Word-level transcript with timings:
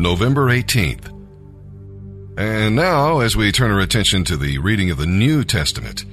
November 0.00 0.46
18th. 0.46 1.08
And 2.38 2.74
now, 2.74 3.20
as 3.20 3.36
we 3.36 3.52
turn 3.52 3.70
our 3.70 3.80
attention 3.80 4.24
to 4.24 4.38
the 4.38 4.56
reading 4.56 4.90
of 4.90 4.96
the 4.96 5.04
New 5.04 5.44
Testament, 5.44 6.06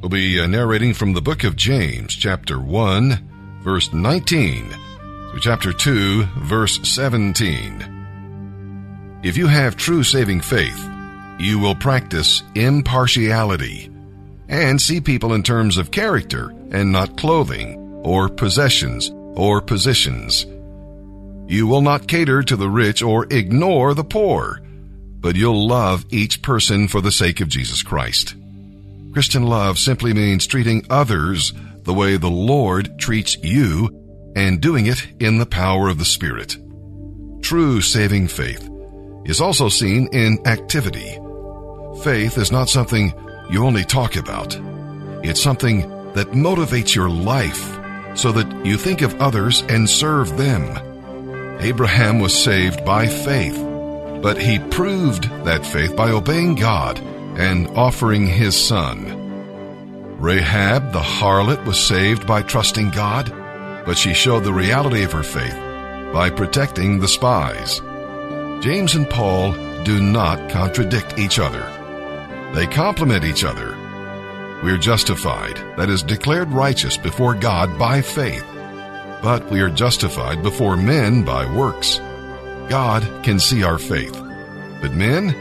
we'll 0.00 0.08
be 0.08 0.38
uh, 0.38 0.46
narrating 0.46 0.94
from 0.94 1.12
the 1.12 1.20
book 1.20 1.42
of 1.42 1.56
James, 1.56 2.14
chapter 2.14 2.60
1, 2.60 3.60
verse 3.64 3.92
19, 3.92 4.70
to 4.70 5.40
chapter 5.40 5.72
2, 5.72 6.22
verse 6.42 6.78
17. 6.88 9.18
If 9.24 9.36
you 9.36 9.48
have 9.48 9.76
true 9.76 10.04
saving 10.04 10.40
faith, 10.40 10.88
you 11.40 11.58
will 11.58 11.74
practice 11.74 12.44
impartiality 12.54 13.90
and 14.48 14.80
see 14.80 15.00
people 15.00 15.34
in 15.34 15.42
terms 15.42 15.78
of 15.78 15.90
character 15.90 16.54
and 16.70 16.92
not 16.92 17.16
clothing 17.16 17.76
or 18.04 18.28
possessions 18.28 19.10
or 19.34 19.60
positions. 19.60 20.46
You 21.48 21.66
will 21.66 21.82
not 21.82 22.08
cater 22.08 22.42
to 22.42 22.56
the 22.56 22.68
rich 22.68 23.02
or 23.02 23.26
ignore 23.32 23.94
the 23.94 24.04
poor, 24.04 24.60
but 25.20 25.36
you'll 25.36 25.68
love 25.68 26.04
each 26.10 26.42
person 26.42 26.88
for 26.88 27.00
the 27.00 27.12
sake 27.12 27.40
of 27.40 27.48
Jesus 27.48 27.82
Christ. 27.82 28.34
Christian 29.12 29.44
love 29.44 29.78
simply 29.78 30.12
means 30.12 30.46
treating 30.46 30.84
others 30.90 31.52
the 31.84 31.94
way 31.94 32.16
the 32.16 32.28
Lord 32.28 32.98
treats 32.98 33.36
you 33.42 34.32
and 34.36 34.60
doing 34.60 34.86
it 34.86 35.06
in 35.20 35.38
the 35.38 35.46
power 35.46 35.88
of 35.88 35.98
the 35.98 36.04
Spirit. 36.04 36.56
True 37.42 37.80
saving 37.80 38.28
faith 38.28 38.68
is 39.24 39.40
also 39.40 39.68
seen 39.68 40.08
in 40.12 40.46
activity. 40.46 41.18
Faith 42.02 42.36
is 42.38 42.52
not 42.52 42.68
something 42.68 43.14
you 43.48 43.64
only 43.64 43.84
talk 43.84 44.16
about. 44.16 44.58
It's 45.24 45.40
something 45.40 45.80
that 46.12 46.32
motivates 46.32 46.94
your 46.94 47.08
life 47.08 47.78
so 48.14 48.32
that 48.32 48.66
you 48.66 48.76
think 48.76 49.02
of 49.02 49.20
others 49.20 49.62
and 49.68 49.88
serve 49.88 50.36
them. 50.36 50.85
Abraham 51.66 52.20
was 52.20 52.32
saved 52.32 52.84
by 52.84 53.08
faith, 53.08 53.56
but 54.22 54.38
he 54.38 54.60
proved 54.60 55.24
that 55.44 55.66
faith 55.66 55.96
by 55.96 56.10
obeying 56.10 56.54
God 56.54 57.00
and 57.36 57.66
offering 57.70 58.24
his 58.24 58.56
son. 58.56 60.16
Rahab 60.20 60.92
the 60.92 61.00
harlot 61.00 61.64
was 61.66 61.84
saved 61.84 62.24
by 62.24 62.42
trusting 62.42 62.90
God, 62.90 63.32
but 63.84 63.98
she 63.98 64.14
showed 64.14 64.44
the 64.44 64.52
reality 64.52 65.02
of 65.02 65.10
her 65.10 65.24
faith 65.24 65.56
by 66.12 66.30
protecting 66.30 67.00
the 67.00 67.08
spies. 67.08 67.80
James 68.62 68.94
and 68.94 69.10
Paul 69.10 69.50
do 69.82 70.00
not 70.00 70.48
contradict 70.48 71.18
each 71.18 71.40
other. 71.40 71.64
They 72.54 72.68
complement 72.68 73.24
each 73.24 73.42
other. 73.42 73.76
We 74.62 74.70
are 74.70 74.78
justified, 74.78 75.56
that 75.76 75.90
is, 75.90 76.04
declared 76.04 76.52
righteous 76.52 76.96
before 76.96 77.34
God 77.34 77.76
by 77.76 78.02
faith 78.02 78.46
but 79.22 79.50
we 79.50 79.60
are 79.60 79.70
justified 79.70 80.42
before 80.42 80.76
men 80.76 81.24
by 81.24 81.50
works. 81.54 81.98
God 82.68 83.02
can 83.24 83.38
see 83.38 83.62
our 83.62 83.78
faith, 83.78 84.14
but 84.80 84.92
men, 84.92 85.34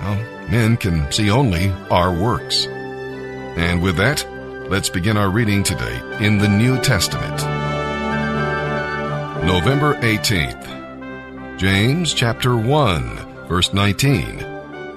well, 0.00 0.48
men 0.50 0.76
can 0.76 1.10
see 1.12 1.30
only 1.30 1.70
our 1.90 2.12
works. 2.12 2.66
And 2.66 3.82
with 3.82 3.96
that, 3.96 4.26
let's 4.70 4.88
begin 4.88 5.16
our 5.16 5.30
reading 5.30 5.62
today 5.62 6.00
in 6.20 6.38
the 6.38 6.48
New 6.48 6.80
Testament. 6.80 7.42
November 9.44 9.94
18th, 9.96 11.58
James 11.58 12.14
chapter 12.14 12.56
1, 12.56 13.46
verse 13.48 13.72
19, 13.74 14.38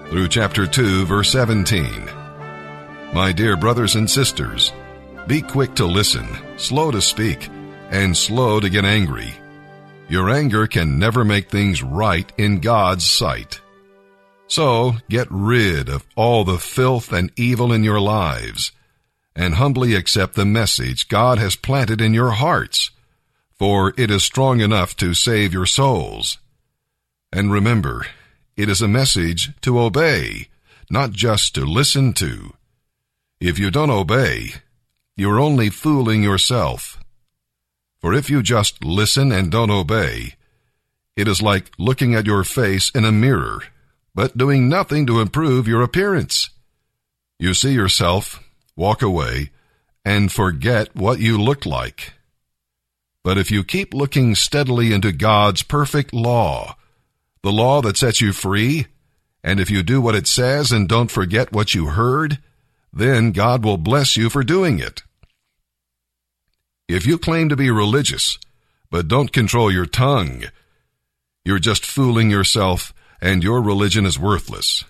through 0.09 0.27
chapter 0.29 0.65
2, 0.67 1.05
verse 1.05 1.31
17. 1.31 2.09
My 3.13 3.31
dear 3.31 3.57
brothers 3.57 3.95
and 3.95 4.09
sisters, 4.09 4.71
be 5.27 5.41
quick 5.41 5.73
to 5.75 5.85
listen, 5.85 6.27
slow 6.57 6.91
to 6.91 7.01
speak, 7.01 7.49
and 7.89 8.15
slow 8.15 8.59
to 8.59 8.69
get 8.69 8.85
angry. 8.85 9.33
Your 10.07 10.29
anger 10.29 10.67
can 10.67 10.99
never 10.99 11.25
make 11.25 11.49
things 11.49 11.81
right 11.81 12.31
in 12.37 12.59
God's 12.59 13.09
sight. 13.09 13.61
So 14.47 14.93
get 15.09 15.27
rid 15.31 15.89
of 15.89 16.05
all 16.15 16.43
the 16.43 16.59
filth 16.59 17.11
and 17.11 17.31
evil 17.35 17.73
in 17.73 17.83
your 17.83 17.99
lives 17.99 18.71
and 19.35 19.55
humbly 19.55 19.95
accept 19.95 20.35
the 20.35 20.45
message 20.45 21.09
God 21.09 21.39
has 21.39 21.55
planted 21.55 21.99
in 21.99 22.13
your 22.13 22.31
hearts, 22.31 22.91
for 23.57 23.93
it 23.97 24.09
is 24.09 24.23
strong 24.23 24.61
enough 24.61 24.95
to 24.97 25.13
save 25.13 25.51
your 25.51 25.65
souls. 25.65 26.37
And 27.33 27.51
remember, 27.51 28.05
it 28.55 28.69
is 28.69 28.81
a 28.81 28.87
message 28.87 29.51
to 29.61 29.79
obey, 29.79 30.47
not 30.89 31.11
just 31.11 31.55
to 31.55 31.65
listen 31.65 32.13
to. 32.13 32.53
If 33.41 33.59
you 33.59 33.71
don't 33.71 33.89
obey, 33.89 34.53
you're 35.17 35.39
only 35.39 35.69
fooling 35.69 36.23
yourself. 36.23 36.97
For 37.99 38.13
if 38.13 38.29
you 38.29 38.43
just 38.43 38.83
listen 38.83 39.31
and 39.31 39.51
don't 39.51 39.71
obey, 39.71 40.35
it 41.15 41.27
is 41.27 41.41
like 41.41 41.71
looking 41.77 42.13
at 42.13 42.25
your 42.25 42.43
face 42.43 42.91
in 42.91 43.05
a 43.05 43.11
mirror, 43.11 43.63
but 44.13 44.37
doing 44.37 44.67
nothing 44.67 45.05
to 45.07 45.21
improve 45.21 45.67
your 45.67 45.81
appearance. 45.81 46.49
You 47.39 47.53
see 47.53 47.71
yourself, 47.71 48.43
walk 48.75 49.01
away, 49.01 49.51
and 50.03 50.31
forget 50.31 50.95
what 50.95 51.19
you 51.19 51.41
look 51.41 51.65
like. 51.65 52.13
But 53.23 53.37
if 53.37 53.49
you 53.49 53.63
keep 53.63 53.93
looking 53.93 54.35
steadily 54.35 54.93
into 54.93 55.11
God's 55.11 55.63
perfect 55.63 56.13
law, 56.13 56.75
the 57.41 57.51
law 57.51 57.81
that 57.81 57.97
sets 57.97 58.21
you 58.21 58.33
free, 58.33 58.87
and 59.43 59.59
if 59.59 59.71
you 59.71 59.83
do 59.83 59.99
what 60.01 60.15
it 60.15 60.27
says 60.27 60.71
and 60.71 60.87
don't 60.87 61.09
forget 61.09 61.51
what 61.51 61.73
you 61.73 61.87
heard, 61.87 62.39
then 62.93 63.31
God 63.31 63.63
will 63.63 63.77
bless 63.77 64.15
you 64.15 64.29
for 64.29 64.43
doing 64.43 64.79
it. 64.79 65.03
If 66.87 67.07
you 67.07 67.17
claim 67.17 67.49
to 67.49 67.55
be 67.55 67.71
religious, 67.71 68.37
but 68.91 69.07
don't 69.07 69.33
control 69.33 69.71
your 69.71 69.87
tongue, 69.87 70.43
you're 71.43 71.59
just 71.59 71.85
fooling 71.85 72.29
yourself 72.29 72.93
and 73.19 73.43
your 73.43 73.61
religion 73.61 74.05
is 74.05 74.19
worthless. 74.19 74.83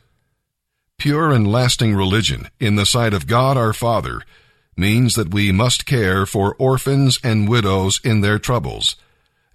Pure 0.98 1.32
and 1.32 1.52
lasting 1.52 1.96
religion 1.96 2.50
in 2.60 2.76
the 2.76 2.86
sight 2.86 3.14
of 3.14 3.28
God 3.28 3.56
our 3.56 3.74
Father 3.74 4.22
means 4.76 5.16
that 5.16 5.34
we 5.34 5.54
must 5.54 5.86
care 5.86 6.26
for 6.26 6.56
orphans 6.56 7.18
and 7.24 7.48
widows 7.48 8.02
in 8.04 8.20
their 8.20 8.40
troubles 8.40 8.98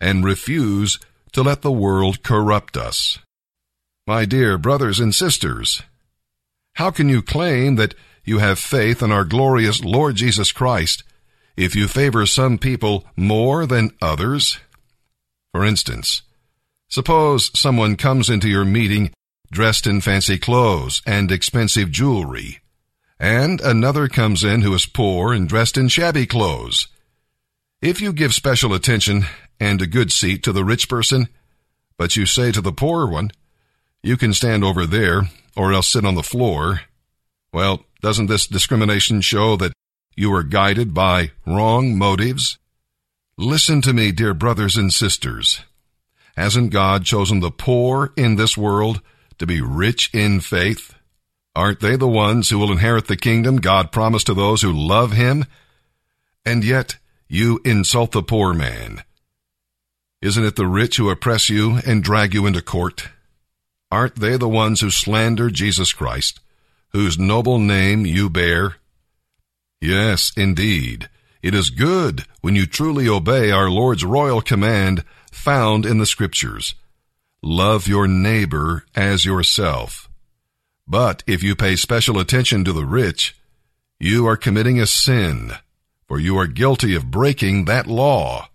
and 0.01 0.25
refuse 0.25 0.99
to 1.33 1.43
let 1.43 1.61
the 1.61 1.73
world 1.73 2.23
corrupt 2.23 2.77
us. 2.77 3.19
My 4.07 4.25
dear 4.25 4.57
brothers 4.57 4.99
and 4.99 5.15
sisters, 5.15 5.83
how 6.75 6.91
can 6.91 7.11
you 7.11 7.21
claim 7.21 7.77
that 7.77 7.95
you 8.25 8.39
have 8.39 8.59
faith 8.59 9.03
in 9.03 9.13
our 9.13 9.25
glorious 9.25 9.85
Lord 9.85 10.17
Jesus 10.17 10.53
Christ 10.53 11.05
if 11.61 11.77
you 11.77 11.87
favor 11.87 12.25
some 12.25 12.57
people 12.57 13.05
more 13.17 13.67
than 13.67 13.91
others? 14.01 14.59
For 15.53 15.63
instance, 15.63 16.23
suppose 16.89 17.51
someone 17.59 17.97
comes 17.97 18.31
into 18.31 18.49
your 18.49 18.65
meeting 18.65 19.13
dressed 19.53 19.87
in 19.87 20.01
fancy 20.01 20.39
clothes 20.39 21.03
and 21.05 21.31
expensive 21.31 21.91
jewelry, 21.91 22.61
and 23.19 23.61
another 23.61 24.09
comes 24.09 24.43
in 24.43 24.63
who 24.63 24.73
is 24.73 24.87
poor 24.87 25.35
and 25.35 25.51
dressed 25.51 25.77
in 25.77 25.89
shabby 25.89 26.25
clothes. 26.25 26.89
If 27.83 28.01
you 28.01 28.15
give 28.15 28.33
special 28.33 28.73
attention 28.73 29.27
and 29.59 29.83
a 29.83 29.87
good 29.87 30.13
seat 30.13 30.43
to 30.45 30.53
the 30.53 30.65
rich 30.65 30.89
person, 30.89 31.29
but 31.99 32.17
you 32.17 32.25
say 32.25 32.53
to 32.53 32.63
the 32.63 32.73
poor 32.73 33.07
one, 33.07 33.33
you 34.03 34.17
can 34.17 34.33
stand 34.33 34.65
over 34.65 34.87
there 34.87 35.29
or 35.55 35.75
else 35.75 35.89
sit 35.89 36.07
on 36.07 36.15
the 36.15 36.23
floor, 36.23 36.83
well, 37.53 37.85
doesn't 38.01 38.29
this 38.29 38.47
discrimination 38.47 39.21
show 39.21 39.57
that 39.57 39.75
you 40.17 40.33
are 40.35 40.43
guided 40.43 40.93
by 40.95 41.31
wrong 41.47 41.97
motives? 41.97 42.59
Listen 43.37 43.81
to 43.83 43.93
me, 43.93 44.13
dear 44.13 44.35
brothers 44.35 44.77
and 44.77 44.93
sisters. 44.93 45.63
Hasn't 46.37 46.73
God 46.73 47.05
chosen 47.05 47.41
the 47.41 47.51
poor 47.51 48.13
in 48.17 48.37
this 48.37 48.57
world 48.57 49.01
to 49.39 49.47
be 49.47 49.61
rich 49.61 50.11
in 50.13 50.41
faith? 50.41 50.95
Aren't 51.57 51.81
they 51.81 51.97
the 51.97 52.09
ones 52.09 52.51
who 52.51 52.59
will 52.59 52.71
inherit 52.71 53.07
the 53.07 53.17
kingdom 53.17 53.57
God 53.57 53.93
promised 53.93 54.27
to 54.27 54.35
those 54.35 54.63
who 54.63 54.73
love 54.73 55.13
Him? 55.13 55.47
And 56.45 56.65
yet, 56.65 56.99
you 57.29 57.61
insult 57.65 58.13
the 58.13 58.23
poor 58.23 58.53
man. 58.53 59.03
Isn't 60.23 60.45
it 60.45 60.57
the 60.57 60.67
rich 60.67 60.99
who 60.99 61.09
oppress 61.09 61.49
you 61.49 61.79
and 61.87 62.05
drag 62.05 62.35
you 62.35 62.47
into 62.47 62.61
court? 62.61 63.09
Aren't 63.91 64.17
they 64.17 64.37
the 64.37 64.49
ones 64.49 64.81
who 64.81 64.91
slander 64.91 65.51
Jesus 65.51 65.93
Christ, 65.93 66.41
whose 66.93 67.19
noble 67.19 67.59
name 67.59 68.05
you 68.05 68.29
bear? 68.29 68.77
Yes, 69.81 70.33
indeed. 70.37 71.09
It 71.43 71.55
is 71.55 71.71
good 71.71 72.27
when 72.43 72.55
you 72.55 72.67
truly 72.67 73.09
obey 73.09 73.51
our 73.51 73.71
Lord's 73.71 74.05
royal 74.05 74.43
command 74.43 75.05
found 75.33 75.87
in 75.87 75.99
the 75.99 76.07
Scriptures. 76.07 76.75
Love 77.43 77.89
your 77.89 78.07
neighbor 78.07 78.85
as 78.95 79.25
yourself. 79.25 80.11
But 80.87 81.23
if 81.27 81.43
you 81.43 81.57
pay 81.57 81.77
special 81.77 82.19
attention 82.19 82.65
to 82.65 82.73
the 82.75 82.85
rich, 82.85 83.35
you 83.99 84.27
are 84.27 84.37
committing 84.37 84.79
a 84.79 84.87
sin, 84.87 85.53
for 86.07 86.19
you 86.19 86.37
are 86.39 86.47
guilty 86.47 86.95
of 86.95 87.11
breaking 87.11 87.65
that 87.65 87.87
law. 87.87 88.49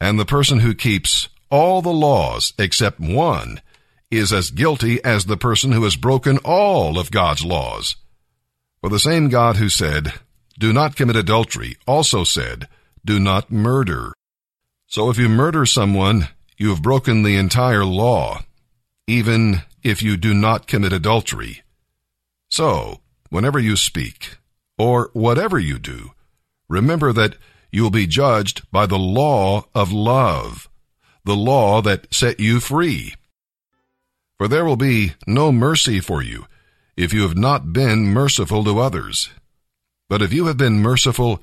And 0.00 0.20
the 0.20 0.24
person 0.24 0.60
who 0.60 0.74
keeps 0.74 1.28
all 1.50 1.82
the 1.82 1.92
laws 1.92 2.52
except 2.58 3.00
one 3.00 3.60
is 4.10 4.32
as 4.32 4.50
guilty 4.50 5.02
as 5.02 5.24
the 5.24 5.36
person 5.36 5.72
who 5.72 5.82
has 5.82 5.96
broken 5.96 6.38
all 6.44 6.98
of 6.98 7.10
God's 7.10 7.44
laws. 7.44 7.96
For 8.80 8.90
the 8.90 8.98
same 8.98 9.28
God 9.28 9.56
who 9.56 9.68
said, 9.68 10.12
Do 10.58 10.72
not 10.72 10.96
commit 10.96 11.16
adultery, 11.16 11.76
also 11.86 12.24
said, 12.24 12.68
Do 13.04 13.18
not 13.18 13.50
murder. 13.50 14.12
So 14.86 15.10
if 15.10 15.18
you 15.18 15.28
murder 15.28 15.66
someone, 15.66 16.28
you 16.56 16.70
have 16.70 16.82
broken 16.82 17.22
the 17.22 17.36
entire 17.36 17.84
law, 17.84 18.42
even 19.06 19.62
if 19.82 20.02
you 20.02 20.16
do 20.16 20.32
not 20.34 20.66
commit 20.66 20.92
adultery. 20.92 21.62
So, 22.48 23.00
whenever 23.28 23.58
you 23.58 23.76
speak, 23.76 24.36
or 24.78 25.10
whatever 25.12 25.58
you 25.58 25.78
do, 25.78 26.12
remember 26.68 27.12
that 27.12 27.36
you 27.70 27.82
will 27.82 27.90
be 27.90 28.06
judged 28.06 28.70
by 28.70 28.86
the 28.86 28.98
law 28.98 29.66
of 29.74 29.92
love, 29.92 30.68
the 31.24 31.36
law 31.36 31.82
that 31.82 32.12
set 32.14 32.40
you 32.40 32.60
free. 32.60 33.14
For 34.38 34.48
there 34.48 34.64
will 34.64 34.76
be 34.76 35.14
no 35.26 35.50
mercy 35.50 36.00
for 36.00 36.22
you 36.22 36.46
if 36.96 37.12
you 37.12 37.22
have 37.22 37.36
not 37.36 37.72
been 37.72 38.06
merciful 38.06 38.64
to 38.64 38.78
others. 38.78 39.30
But 40.08 40.22
if 40.22 40.32
you 40.32 40.46
have 40.46 40.56
been 40.56 40.80
merciful, 40.80 41.42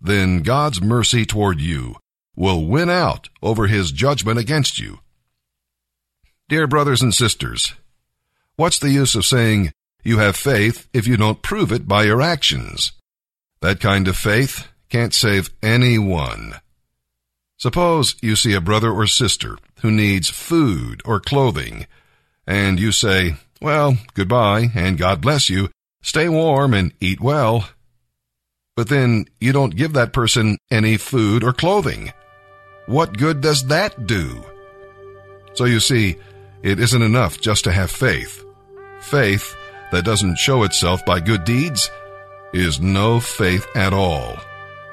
then 0.00 0.42
God's 0.42 0.80
mercy 0.80 1.26
toward 1.26 1.60
you 1.60 1.96
will 2.36 2.66
win 2.66 2.90
out 2.90 3.28
over 3.42 3.66
his 3.66 3.92
judgment 3.92 4.38
against 4.38 4.78
you. 4.78 5.00
Dear 6.48 6.66
brothers 6.66 7.02
and 7.02 7.14
sisters, 7.14 7.74
what's 8.56 8.78
the 8.78 8.90
use 8.90 9.14
of 9.14 9.24
saying 9.24 9.72
you 10.02 10.18
have 10.18 10.36
faith 10.36 10.88
if 10.92 11.06
you 11.06 11.16
don't 11.16 11.42
prove 11.42 11.72
it 11.72 11.88
by 11.88 12.04
your 12.04 12.20
actions? 12.20 12.92
That 13.60 13.80
kind 13.80 14.08
of 14.08 14.16
faith 14.16 14.68
can't 14.90 15.14
save 15.14 15.50
anyone. 15.62 16.54
Suppose 17.56 18.16
you 18.20 18.36
see 18.36 18.52
a 18.52 18.60
brother 18.60 18.90
or 18.90 19.06
sister 19.06 19.56
who 19.80 19.90
needs 19.90 20.28
food 20.28 21.00
or 21.04 21.20
clothing, 21.20 21.86
and 22.46 22.78
you 22.78 22.92
say, 22.92 23.36
Well, 23.60 23.96
goodbye, 24.14 24.68
and 24.74 24.98
God 24.98 25.20
bless 25.20 25.48
you. 25.48 25.70
Stay 26.02 26.28
warm 26.28 26.74
and 26.74 26.92
eat 27.00 27.20
well. 27.20 27.68
But 28.76 28.88
then 28.88 29.26
you 29.40 29.52
don't 29.52 29.76
give 29.76 29.92
that 29.92 30.12
person 30.12 30.58
any 30.70 30.96
food 30.96 31.44
or 31.44 31.52
clothing. 31.52 32.12
What 32.86 33.16
good 33.16 33.40
does 33.40 33.66
that 33.68 34.06
do? 34.06 34.44
So 35.54 35.64
you 35.64 35.80
see, 35.80 36.16
it 36.62 36.80
isn't 36.80 37.02
enough 37.02 37.40
just 37.40 37.64
to 37.64 37.72
have 37.72 37.90
faith. 37.90 38.44
Faith 39.00 39.56
that 39.92 40.04
doesn't 40.04 40.38
show 40.38 40.64
itself 40.64 41.04
by 41.06 41.20
good 41.20 41.44
deeds 41.44 41.90
is 42.52 42.80
no 42.80 43.20
faith 43.20 43.66
at 43.76 43.92
all. 43.92 44.36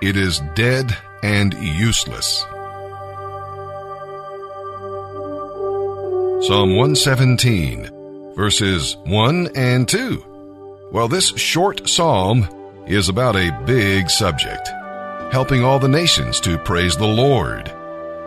It 0.01 0.15
is 0.15 0.41
dead 0.55 0.95
and 1.23 1.53
useless. 1.53 2.45
Psalm 6.41 6.75
117, 6.75 8.00
verses 8.35 8.97
1 9.05 9.49
and 9.55 9.87
2. 9.87 10.89
Well, 10.91 11.07
this 11.07 11.29
short 11.37 11.87
psalm 11.87 12.47
is 12.87 13.09
about 13.09 13.35
a 13.35 13.63
big 13.65 14.09
subject, 14.09 14.67
helping 15.31 15.63
all 15.63 15.79
the 15.79 15.87
nations 15.87 16.39
to 16.41 16.57
praise 16.57 16.95
the 16.95 17.07
Lord. 17.07 17.71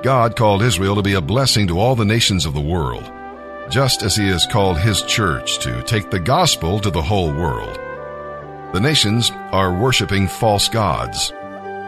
God 0.03 0.37
called 0.37 0.63
Israel 0.63 0.97
to 0.97 1.03
be 1.03 1.15
a 1.15 1.21
blessing 1.21 1.67
to 1.69 1.79
all 1.79 1.95
the 1.95 2.05
nations 2.05 2.47
of 2.47 2.55
the 2.55 2.61
world, 2.61 3.11
just 3.71 4.03
as 4.03 4.17
He 4.17 4.29
has 4.29 4.47
called 4.47 4.79
His 4.79 5.03
church 5.03 5.59
to 5.61 5.83
take 5.83 6.11
the 6.11 6.21
gospel 6.21 6.79
to 6.81 6.91
the 6.91 7.03
whole 7.03 7.33
world. 7.33 7.79
The 8.73 8.81
nations 8.81 9.31
are 9.53 9.79
worshiping 9.79 10.29
false 10.29 10.69
gods. 10.69 11.33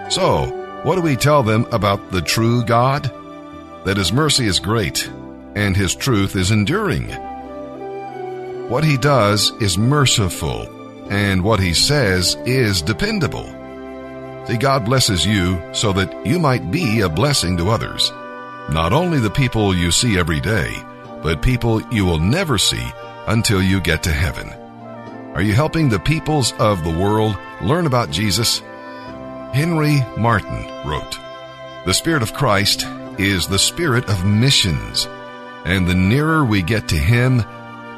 So, 0.09 0.47
what 0.85 0.95
do 0.95 1.03
we 1.03 1.17
tell 1.17 1.43
them 1.43 1.67
about 1.73 2.13
the 2.13 2.23
true 2.23 2.65
God? 2.65 3.11
That 3.85 3.97
His 3.97 4.13
mercy 4.13 4.47
is 4.47 4.61
great 4.61 5.11
and 5.55 5.77
His 5.77 5.95
truth 5.95 6.37
is 6.37 6.51
enduring. 6.51 7.26
What 8.69 8.85
He 8.85 8.97
does 8.97 9.53
is 9.61 9.79
merciful, 9.79 10.69
and 11.09 11.45
what 11.45 11.61
He 11.61 11.73
says 11.73 12.37
is 12.45 12.83
dependable. 12.83 13.47
See, 14.47 14.57
God 14.57 14.85
blesses 14.85 15.27
you 15.27 15.61
so 15.73 15.93
that 15.93 16.27
you 16.27 16.39
might 16.39 16.71
be 16.71 17.01
a 17.01 17.09
blessing 17.09 17.57
to 17.59 17.71
others. 17.71 18.11
Not 18.71 18.93
only 18.93 19.19
the 19.19 19.31
people 19.31 19.75
you 19.75 19.91
see 19.91 20.19
every 20.19 20.41
day, 20.41 20.77
but 21.23 21.43
people 21.43 21.81
you 21.93 22.05
will 22.05 22.19
never 22.19 22.59
see 22.59 22.85
until 23.27 23.63
you 23.63 23.81
get 23.81 24.03
to 24.05 24.13
heaven. 24.13 24.53
Are 25.35 25.43
you 25.43 25.53
helping 25.53 25.89
the 25.89 25.99
peoples 25.99 26.53
of 26.59 26.83
the 26.83 26.97
world 26.99 27.37
learn 27.63 27.87
about 27.87 28.11
Jesus? 28.11 28.61
Henry 29.53 29.99
Martyn 30.17 30.67
wrote, 30.89 31.19
The 31.85 31.95
Spirit 31.95 32.23
of 32.23 32.35
Christ 32.35 32.85
is 33.19 33.47
the 33.47 33.59
spirit 33.59 34.09
of 34.09 34.25
missions, 34.25 35.07
and 35.65 35.87
the 35.87 35.95
nearer 35.95 36.45
we 36.45 36.63
get 36.63 36.89
to 36.89 36.97
Him, 36.97 37.45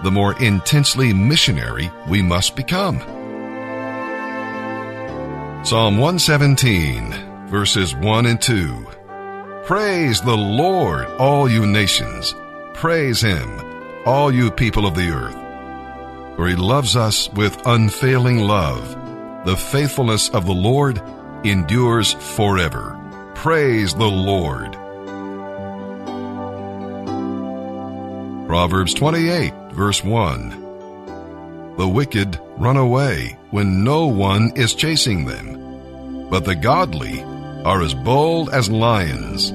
the 0.02 0.10
more 0.10 0.40
intensely 0.42 1.12
missionary 1.12 1.90
we 2.08 2.22
must 2.22 2.56
become. 2.56 2.98
Psalm 5.64 5.98
117, 5.98 7.46
verses 7.48 7.94
1 7.96 8.26
and 8.26 8.40
2. 8.40 8.86
Praise 9.64 10.22
the 10.22 10.36
Lord, 10.36 11.06
all 11.18 11.50
you 11.50 11.66
nations. 11.66 12.34
Praise 12.74 13.20
Him, 13.20 13.60
all 14.06 14.32
you 14.32 14.50
people 14.50 14.86
of 14.86 14.94
the 14.94 15.10
earth. 15.10 15.36
For 16.36 16.48
He 16.48 16.54
loves 16.54 16.96
us 16.96 17.28
with 17.32 17.66
unfailing 17.66 18.38
love. 18.38 18.96
The 19.44 19.56
faithfulness 19.56 20.30
of 20.30 20.46
the 20.46 20.54
Lord 20.54 21.02
endures 21.44 22.14
forever. 22.14 22.94
Praise 23.34 23.94
the 23.94 24.08
Lord. 24.08 24.72
Proverbs 28.48 28.94
28, 28.94 29.52
verse 29.78 30.02
1. 30.02 31.76
The 31.78 31.86
wicked 31.88 32.40
run 32.58 32.76
away 32.76 33.38
when 33.52 33.84
no 33.84 34.06
one 34.06 34.50
is 34.56 34.74
chasing 34.74 35.24
them, 35.24 36.28
but 36.28 36.44
the 36.44 36.56
godly 36.56 37.22
are 37.64 37.80
as 37.80 37.94
bold 37.94 38.50
as 38.50 38.68
lions. 38.68 39.52